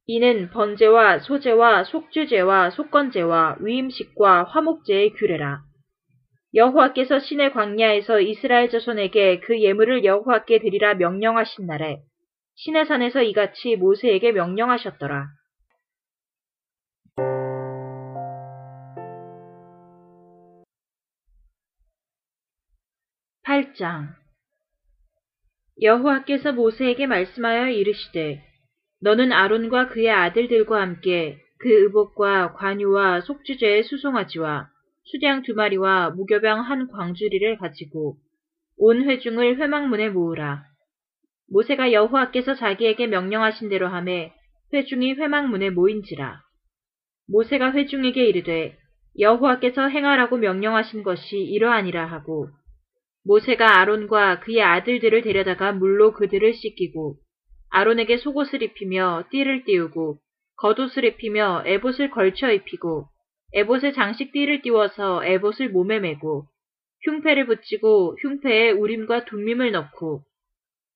[0.08, 5.62] 이는 번제와 소제와 속주제와 속건제와 위임식과 화목제의 규례라.
[6.54, 12.00] 여호와께서 신의 광야에서 이스라엘 자손에게 그 예물을 여호와께 드리라 명령하신 날에
[12.56, 15.28] 신의 산에서 이같이 모세에게 명령하셨더라.
[23.56, 24.10] 8장
[25.82, 28.44] 여호와께서 모세에게 말씀하여 이르시되
[29.02, 34.68] 너는 아론과 그의 아들들과 함께 그 의복과 관유와 속주제의 수송아지와
[35.06, 38.18] 수량 두 마리와 무교병 한 광주리를 가지고
[38.78, 40.66] 온 회중을 회막문에 모으라.
[41.50, 44.34] 모세가 여호와께서 자기에게 명령하신 대로 함에
[44.74, 46.42] 회중이 회막문에 모인지라.
[47.30, 48.78] 모세가 회중에게 이르되
[49.18, 52.50] 여호와께서 행하라고 명령하신 것이 이러하니라 하고
[53.26, 57.18] 모세가 아론과 그의 아들들을 데려다가 물로 그들을 씻기고
[57.72, 60.20] 아론에게 속옷을 입히며 띠를 띄우고
[60.58, 63.08] 겉옷을 입히며 에봇을 걸쳐 입히고
[63.54, 66.46] 에봇에 장식띠를 띄워서 에봇을 몸에 메고
[67.04, 70.22] 흉패를 붙이고 흉패에 우림과 둠밈을 넣고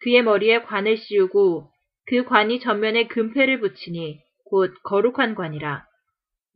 [0.01, 1.69] 그의 머리에 관을 씌우고
[2.07, 5.85] 그 관이 전면에 금패를 붙이니 곧 거룩한 관이라.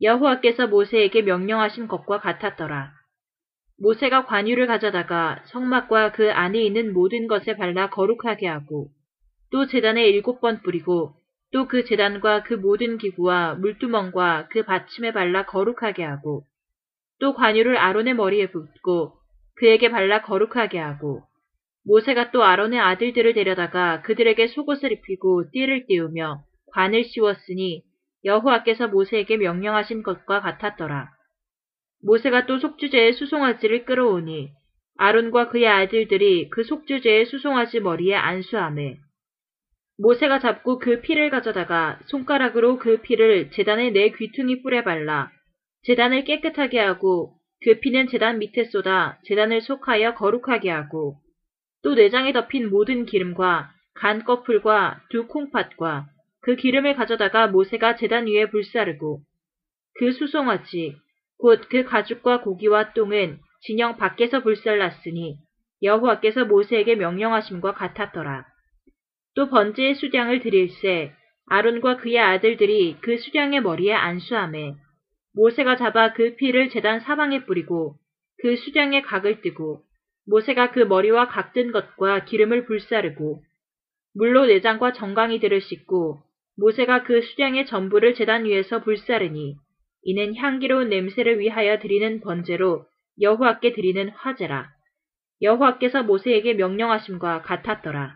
[0.02, 2.92] 여호와께서 모세에게 명령하신 것과 같았더라.
[3.78, 8.88] 모세가 관유를 가져다가 성막과 그 안에 있는 모든 것에 발라 거룩하게 하고
[9.50, 11.14] 또 재단에 일곱 번 뿌리고
[11.54, 16.44] 또 그 재단과 그 모든 기구와 물두멍과 그 받침에 발라 거룩하게 하고
[17.20, 19.12] 또 관유를 아론의 머리에 붓고
[19.54, 21.22] 그에게 발라 거룩하게 하고
[21.84, 27.84] 모세가 또 아론의 아들들을 데려다가 그들에게 속옷을 입히고 띠를 띄우며 관을 씌웠으니
[28.24, 31.10] 여호와께서 모세에게 명령하신 것과 같았더라.
[32.04, 34.50] 모세가 또 속주제의 수송아지를 끌어오니
[34.96, 38.98] 아론과 그의 아들들이 그 속주제의 수송아지 머리에 안수함에
[39.98, 45.30] 모세가 잡고 그 피를 가져다가 손가락으로 그 피를 재단의 네 귀퉁이 뿔에 발라
[45.84, 51.16] 재단을 깨끗하게 하고 그 피는 재단 밑에 쏟아 재단을 속하여 거룩하게 하고
[51.82, 56.06] 또 내장에 덮인 모든 기름과 간 꺼풀과 두 콩팥과
[56.42, 59.20] 그 기름을 가져다가 모세가 재단 위에 불사르고
[59.94, 60.96] 그 수송아지
[61.38, 65.36] 곧 그 가죽과 고기와 똥은 진영 밖에서 불살랐으니
[65.82, 68.44] 여호와께서 모세에게 명령하심과 같았더라.
[69.34, 71.12] 또 번제의 수량을 드릴새
[71.46, 74.74] 아론과 그의 아들들이 그 수량의 머리에 안수함에
[75.34, 77.96] 모세가 잡아 그 피를 재단 사방에 뿌리고
[78.40, 79.82] 그 수량의 각을 뜨고
[80.26, 83.42] 모세가 그 머리와 각든 것과 기름을 불사르고
[84.14, 86.22] 물로 내장과 정강이들을 씻고
[86.56, 89.56] 모세가 그 수량의 전부를 재단 위에서 불사르니
[90.04, 92.84] 이는 향기로운 냄새를 위하여 드리는 번제로
[93.20, 94.68] 여호와께 드리는 화제라.
[95.42, 98.14] 여호와께서 모세에게 명령하심과 같았더라.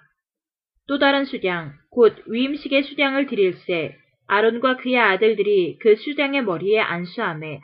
[0.86, 3.96] 또 다른 수량, 곧 위임식의 수량을 드릴새
[4.26, 7.60] 아론과 그의 아들들이 그 수량의 머리에 안수함에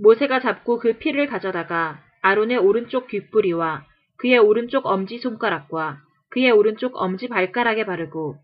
[0.00, 3.86] 모세가 잡고 그 피를 가져다가 아론의 오른쪽 귓뿌리와
[4.18, 8.36] 그의 오른쪽 엄지 손가락과 그의 오른쪽 엄지 발가락에 바르고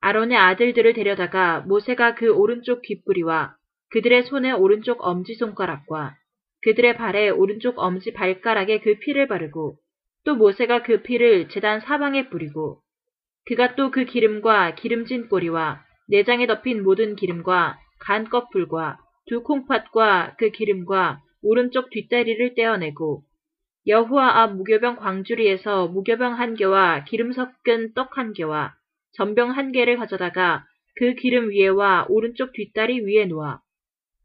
[0.00, 3.57] 아론의 아들들을 데려다가 모세가 그 오른쪽 귓뿌리와
[3.90, 6.16] 그들의 손의 오른쪽 엄지손가락과
[6.62, 9.76] 그들의 발에 오른쪽 엄지 발가락에 그 피를 바르고
[10.24, 12.80] 또 모세가 그 피를 재단 사방에 뿌리고
[13.46, 20.50] 그가 또 그 기름과 기름진 꼬리와 내장에 덮인 모든 기름과 간 꺼풀과 두 콩팥과 그
[20.50, 23.22] 기름과 오른쪽 뒷다리를 떼어내고
[23.86, 28.74] 여호와 앞 무교병 광주리에서 무교병 한 개와 기름 섞은 떡 한 개와
[29.12, 33.60] 전병 한 개를 가져다가 그 기름 위에와 오른쪽 뒷다리 위에 놓아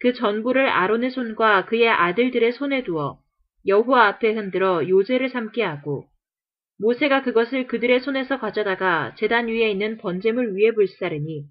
[0.03, 3.19] 그 전부를 아론의 손과 그의 아들들의 손에 두어
[3.65, 6.03] 여호와 앞에 흔들어 요제를 삼게 하고
[6.77, 11.45] 모세가 그것을 그들의 손에서 가져다가 재단 위에 있는 번제물 위에 불사르니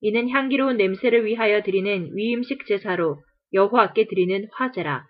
[0.00, 5.06] 이는 향기로운 냄새를 위하여 드리는 위임식 제사로 여호와께 드리는 화제라.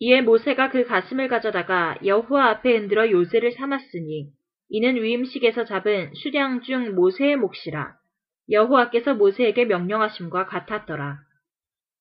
[0.00, 4.32] 이에 모세가 그 가슴을 가져다가 여호와 앞에 흔들어 요새를 삼았으니
[4.70, 7.94] 이는 위임식에서 잡은 수량 중 모세의 몫이라
[8.50, 11.24] 여호와께서 모세에게 명령하심과 같았더라.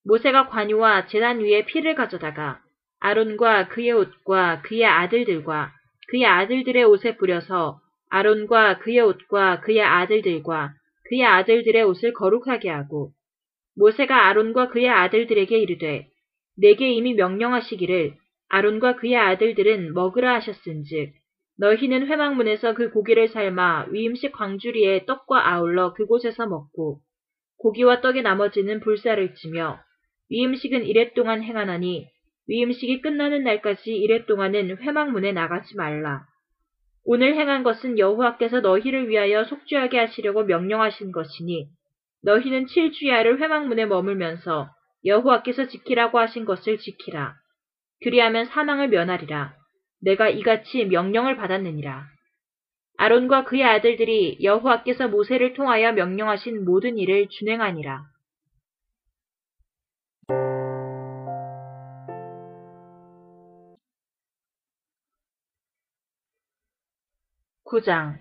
[0.05, 2.61] 모세가 관유와 제단 위에 피를 가져다가
[2.99, 5.71] 아론과 그의 옷과 그의 아들들과
[6.09, 10.73] 그의 아들들의 옷에 뿌려서 아론과 그의 옷과 그의 아들들과
[11.09, 13.11] 그의 아들들의 옷을 거룩하게 하고
[13.75, 16.07] 모세가 아론과 그의 아들들에게 이르되
[16.57, 18.13] 내게 이미 명령하시기를
[18.49, 21.13] 아론과 그의 아들들은 먹으라 하셨은즉
[21.57, 26.99] 너희는 회막문에서 그 고기를 삶아 위임식 광주리에 떡과 아울러 그곳에서 먹고
[27.57, 29.79] 고기와 떡의 나머지는 불사를 치며
[30.29, 32.07] 위임식은 이래 동안 행하나니
[32.47, 36.25] 위임식이 끝나는 날까지 이래 동안은 회막문에 나가지 말라.
[37.03, 41.67] 오늘 행한 것은 여호와께서 너희를 위하여 속죄하게 하시려고 명령하신 것이니
[42.23, 44.69] 너희는 칠주야를 회막문에 머물면서
[45.05, 47.35] 여호와께서 지키라고 하신 것을 지키라.
[48.03, 49.53] 그리하면 사망을 면하리라.
[50.01, 52.07] 내가 이같이 명령을 받았느니라.
[52.97, 58.03] 아론과 그의 아들들이 여호와께서 모세를 통하여 명령하신 모든 일을 준행하니라.
[67.65, 68.19] 9장.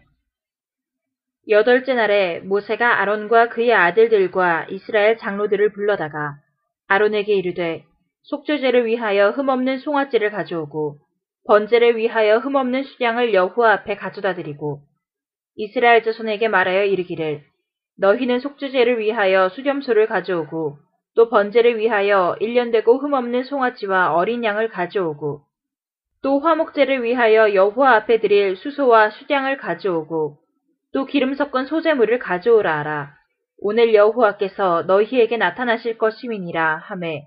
[1.50, 6.36] 여덟째 날에 모세가 아론과 그의 아들들과 이스라엘 장로들을 불러다가
[6.88, 7.84] 아론에게 이르되
[8.22, 10.96] 속죄제를 위하여 흠없는 송아지를 가져오고
[11.46, 14.80] 번제를 위하여 흠없는 수량을 여호와 앞에 가져다 드리고
[15.56, 17.42] 이스라엘 자손에게 말하여 이르기를
[17.98, 20.78] 너희는 속죄제를 위하여 수렴소를 가져오고
[21.16, 25.44] 또 번제를 위하여 일년 되고 흠없는 송아지와 어린 양을 가져오고
[26.24, 30.38] 또 화목제를 위하여 여호와 앞에 드릴 수소와 수량을 가져오고
[30.94, 33.12] 또 기름 섞은 소재물을 가져오라 하라.
[33.58, 37.26] 오늘 여호와께서 너희에게 나타나실 것임이니라 하매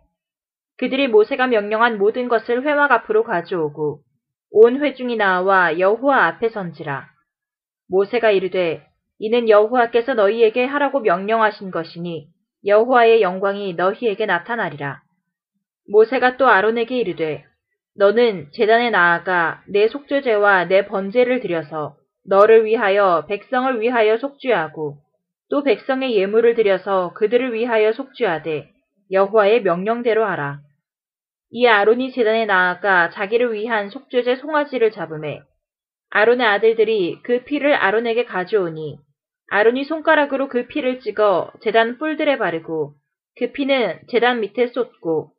[0.77, 3.99] 그들이 모세가 명령한 모든 것을 회막 앞으로 가져오고
[4.49, 7.07] 온 회중이 나와 여호와 앞에 선지라.
[7.89, 8.83] 모세가 이르되
[9.19, 12.29] 이는 여호와께서 너희에게 하라고 명령하신 것이니
[12.65, 15.03] 여호와의 영광이 너희에게 나타나리라.
[15.87, 17.45] 모세가 또 아론에게 이르되
[17.97, 24.97] 너는 재단에 나아가 내 속죄제와 내 번제를 드려서 너를 위하여 백성을 위하여 속죄하고
[25.49, 28.69] 또 백성의 예물을 드려서 그들을 위하여 속죄하되
[29.11, 30.59] 여호와의 명령대로 하라.
[31.49, 35.39] 이 아론이 재단에 나아가 자기를 위한 속죄제 송아지를 잡음에
[36.11, 38.99] 아론의 아들들이 그 피를 아론에게 가져오니
[39.49, 42.93] 아론이 손가락으로 그 피를 찍어 재단 뿔들에 바르고
[43.39, 45.31] 그 피는 재단 밑에 쏟고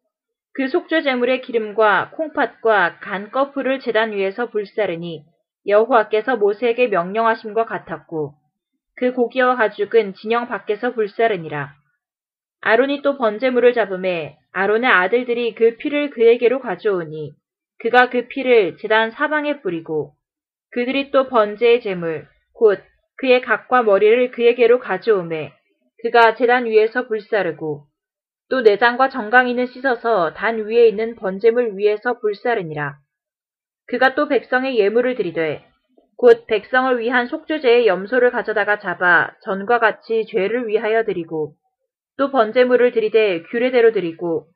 [0.54, 5.24] 그 속죄 제물의 기름과 콩팥과 간 거풀을 제단 위에서 불사르니
[5.66, 8.34] 여호와께서 모세에게 명령하심과 같았고
[8.96, 11.72] 그 고기와 가죽은 진영 밖에서 불사르니라.
[12.60, 17.32] 아론이 또 번제물을 잡음에 아론의 아들들이 그 피를 그에게로 가져오니
[17.78, 20.14] 그가 그 피를 제단 사방에 뿌리고
[20.72, 22.80] 그들이 또 번제의 제물 곧
[23.18, 25.52] 그의 각과 머리를 그에게로 가져오매
[26.02, 27.86] 그가 제단 위에서 불사르고
[28.50, 32.96] 또 내장과 정강이는 씻어서 단 위에 있는 번제물 위에서 불사르니라.
[33.86, 35.64] 그가 또 백성의 예물을 드리되
[36.16, 41.54] 곧 백성을 위한 속죄제의 염소를 가져다가 잡아 전과 같이 죄를 위하여 드리고
[42.16, 44.46] 또 번제물을 드리되 규례대로 드리고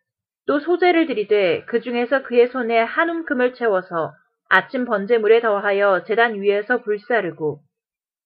[0.47, 4.13] 또 소제를 드리되 그 중에서 그의 손에 한 움큼을 채워서
[4.49, 7.61] 아침 번제물에 더하여 제단 위에서 불사르고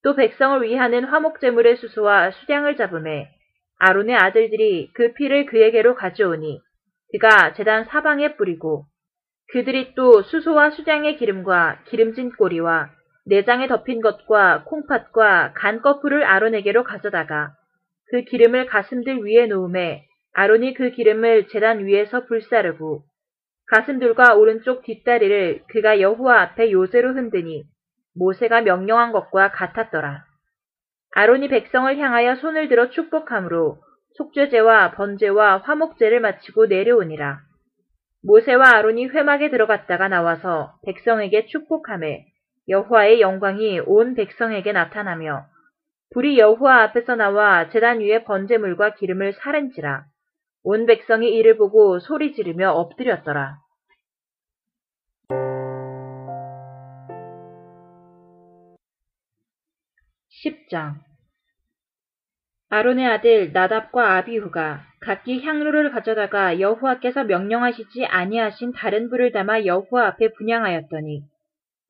[0.02, 3.35] 또 백성을 위하는 화목제물의 수수와 수량을 잡음에
[3.78, 6.60] 아론의 아들들이 그 피를 그에게로 가져오니
[7.12, 8.84] 그가 재단 사방에 뿌리고
[9.52, 12.90] 그들이 또 수소와 수장의 기름과 기름진 꼬리와
[13.26, 17.52] 내장에 덮인 것과 콩팥과 간 거풀을 아론에게로 가져다가
[18.10, 23.04] 그 기름을 가슴들 위에 놓음에 아론이 그 기름을 재단 위에서 불사르고
[23.68, 27.64] 가슴들과 오른쪽 뒷다리를 그가 여호와 앞에 요새로 흔드니
[28.14, 30.25] 모세가 명령한 것과 같았더라.
[31.18, 33.78] 아론이 백성을 향하여 손을 들어 축복함으로
[34.18, 37.38] 속죄제와 번제와 화목제를 마치고 내려오니라.
[38.22, 42.26] 모세와 아론이 회막에 들어갔다가 나와서 백성에게 축복함에
[42.68, 45.46] 여호와의 영광이 온 백성에게 나타나며
[46.12, 50.04] 불이 여호와 앞에서 나와 제단 위에 번제물과 기름을 사른지라.
[50.64, 53.56] 온 백성이 이를 보고 소리 지르며 엎드렸더라.
[60.46, 60.94] 10장.
[62.68, 70.32] 아론의 아들 나답과 아비후가 각기 향로를 가져다가 여호와께서 명령하시지 아니하신 다른 불을 담아 여호와 앞에
[70.32, 71.22] 분양하였더니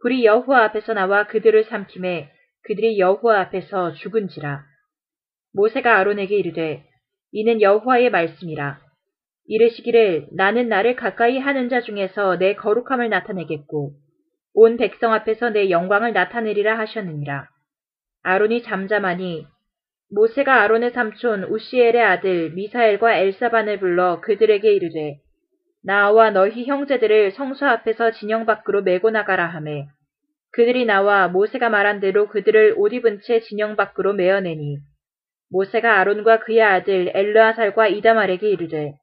[0.00, 2.30] 불이 여호와 앞에서 나와 그들을 삼킴에
[2.64, 4.62] 그들이 여호와 앞에서 죽은지라.
[5.54, 6.84] 모세가 아론에게 이르되
[7.32, 8.80] 이는 여호와의 말씀이라.
[9.46, 13.92] 이르시기를 나는 나를 가까이 하는 자 중에서 내 거룩함을 나타내겠고
[14.54, 17.48] 온 백성 앞에서 내 영광을 나타내리라 하셨느니라.
[18.29, 19.47] 아론이 잠잠하니
[20.11, 25.18] 모세가 아론의 삼촌 우시엘의 아들 미사엘과 엘사반을 불러 그들에게 이르되
[25.85, 29.87] 나와 너희 형제들을 성소 앞에서 진영 밖으로 메고 나가라 하매
[30.51, 34.79] 그들이 나와 모세가 말한 대로 그들을 옷 입은 채 진영 밖으로 메어내니
[35.53, 38.95] 모세가 아론과 그의 아들 엘르아살과 이다말에게 이르되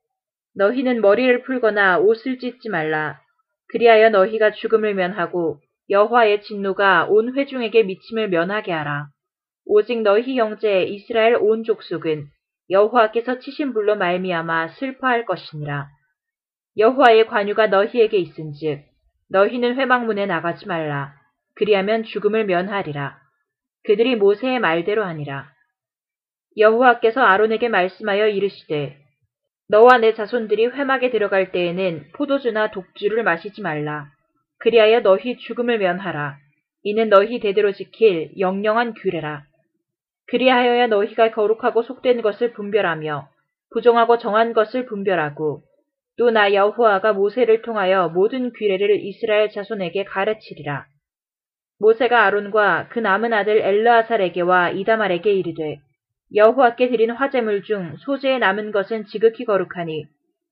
[0.58, 3.22] 너희는 머리를 풀거나 옷을 찢지 말라
[3.70, 9.13] 그리하여 너희가 죽음을 면하고 여호와의 진노가 온 회중에게 미침을 면하게 하라.
[9.66, 12.28] 오직 너희 형제 이스라엘 온 족속은
[12.70, 15.88] 여호와께서 치신 불로 말미암아 슬퍼할 것이니라.
[16.78, 18.84] 여호와의 관유가 너희에게 있은즉
[19.30, 21.14] 너희는 회막문에 나가지 말라.
[21.56, 23.18] 그리하면 죽음을 면하리라.
[23.84, 25.52] 그들이 모세의 말대로 하니라.
[26.58, 28.98] 여호와께서 아론에게 말씀하여 이르시되
[29.70, 34.08] 너와 내 자손들이 회막에 들어갈 때에는 포도주나 독주를 마시지 말라.
[34.60, 36.38] 그리하여 너희 죽음을 면하라.
[36.84, 39.46] 이는 너희 대대로 지킬 영영한 규례라.
[40.28, 43.28] 그리하여야 너희가 거룩하고 속된 것을 분별하며
[43.72, 45.64] 부정하고 정한 것을 분별하고
[46.18, 50.86] 또 나 여호와가 모세를 통하여 모든 규례를 이스라엘 자손에게 가르치리라.
[51.80, 55.80] 모세가 아론과 그 남은 아들 엘르아살에게와 이다말에게 이르되
[56.36, 60.06] 여호와께 드린 화제물 중 소재에 남은 것은 지극히 거룩하니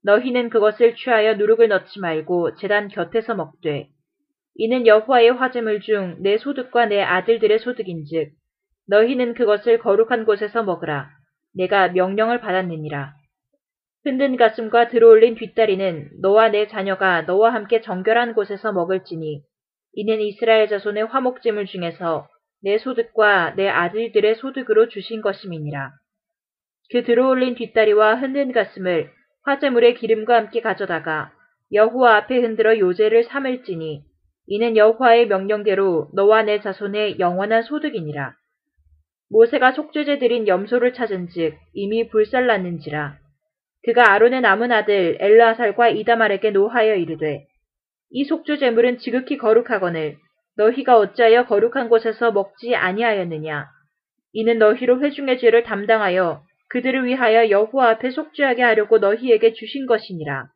[0.03, 3.87] 너희는 그것을 취하여 누룩을 넣지 말고 재단 곁에서 먹되
[4.55, 8.31] 이는 여호와의 화제물 중 내 소득과 내 아들들의 소득인즉
[8.91, 11.09] 너희는 그것을 거룩한 곳에서 먹으라
[11.55, 13.13] 내가 명령을 받았느니라
[14.03, 19.43] 흔든 가슴과 들어올린 뒷다리는 너와 내 자녀가 너와 함께 정결한 곳에서 먹을지니
[19.93, 22.27] 이는 이스라엘 자손의 화목제물 중에서
[22.63, 25.91] 내 소득과 내 아들들의 소득으로 주신 것임이니라.
[26.91, 29.09] 그 들어올린 뒷다리와 흔든 가슴을
[29.43, 31.31] 화재물의 기름과 함께 가져다가
[31.71, 34.03] 여호와 앞에 흔들어 요제를 삼을지니
[34.47, 38.35] 이는 여호와의 명령대로 너와 내 자손의 영원한 소득이니라.
[39.31, 43.15] 모세가 속죄제 드린 염소를 찾은즉 이미 불살났는지라.
[43.83, 47.45] 그가 아론의 남은 아들 엘라살과 이다말에게 노하여 이르되
[48.09, 50.17] 이 속죄제물은 지극히 거룩하거늘
[50.57, 53.67] 너희가 어찌하여 거룩한 곳에서 먹지 아니하였느냐?
[54.33, 60.47] 이는 너희로 회중의 죄를 담당하여 그들을 위하여 여호와 앞에 속죄하게 하려고 너희에게 주신 것이니라.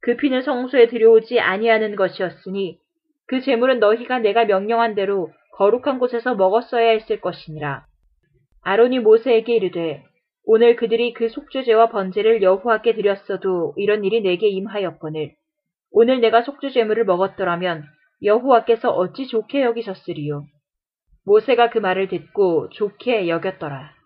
[0.00, 2.78] 그 피는 성소에 들여오지 아니하는 것이었으니
[3.26, 7.87] 그 제물은 너희가 내가 명령한 대로 거룩한 곳에서 먹었어야 했을 것이니라.
[8.62, 10.04] 아론이 모세에게 이르되
[10.44, 15.34] 오늘 그들이 그 속죄제와 번제를 여호와께 드렸어도 이런 일이 내게 임하였거늘
[15.90, 17.84] 오늘 내가 속죄제물을 먹었더라면
[18.22, 20.44] 여호와께서 어찌 좋게 여기셨으리요.
[21.24, 23.97] 모세가 그 말을 듣고 좋게 여겼더라.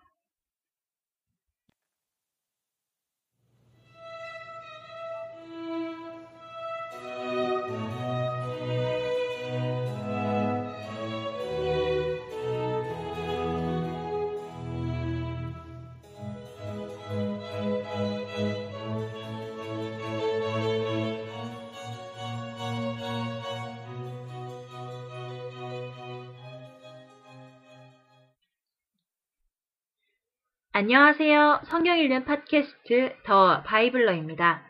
[30.83, 31.61] 안녕하세요.
[31.67, 34.67] 성경 읽는 팟캐스트 더 바이블러입니다.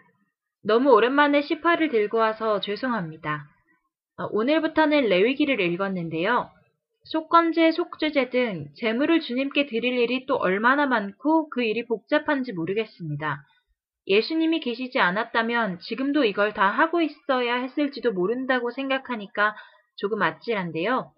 [0.64, 3.48] 너무 오랜만에 시파를 들고 와서 죄송합니다.
[4.20, 6.52] 어, 오늘부터는 레위기를 읽었는데요.
[7.06, 13.42] 속건제, 속죄제 등 재물을 주님께 드릴 일이 또 얼마나 많고 그 일이 복잡한지 모르겠습니다.
[14.06, 19.56] 예수님이 계시지 않았다면 지금도 이걸 다 하고 있어야 했을지도 모른다고 생각하니까
[19.96, 21.12] 조금 아찔한데요.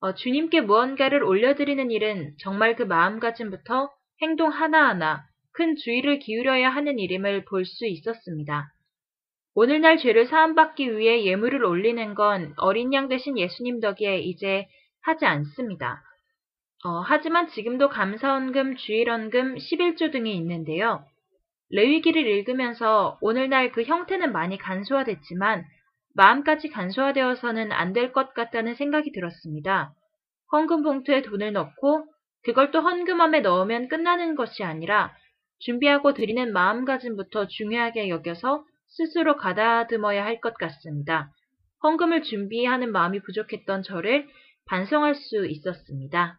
[0.00, 3.90] 어, 주님께 무언가를 올려드리는 일은 정말 그 마음가짐부터
[4.22, 8.72] 행동 하나하나 큰 주의를 기울여야 하는 일임을 볼 수 있었습니다.
[9.54, 14.66] 오늘날 죄를 사함받기 위해 예물을 올리는 건 어린 양 대신 예수님 덕에 이제
[15.02, 16.00] 하지 않습니다.
[16.84, 21.04] 어, 하지만 지금도 감사원금, 주일원금, 11조 등이 있는데요.
[21.70, 25.64] 레위기를 읽으면서 오늘날 그 형태는 많이 간소화됐지만
[26.14, 29.92] 마음까지 간소화되어서는 안 될 것 같다는 생각이 들었습니다.
[30.52, 32.06] 헌금 봉투에 돈을 넣고
[32.44, 35.14] 그걸 또 헌금함에 넣으면 끝나는 것이 아니라
[35.60, 41.30] 준비하고 드리는 마음가짐부터 중요하게 여겨서 스스로 가다듬어야 할 것 같습니다.
[41.82, 44.28] 헌금을 준비하는 마음이 부족했던 저를
[44.66, 46.38] 반성할 수 있었습니다.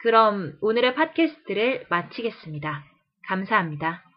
[0.00, 2.84] 그럼 오늘의 팟캐스트를 마치겠습니다.
[3.28, 4.11] 감사합니다.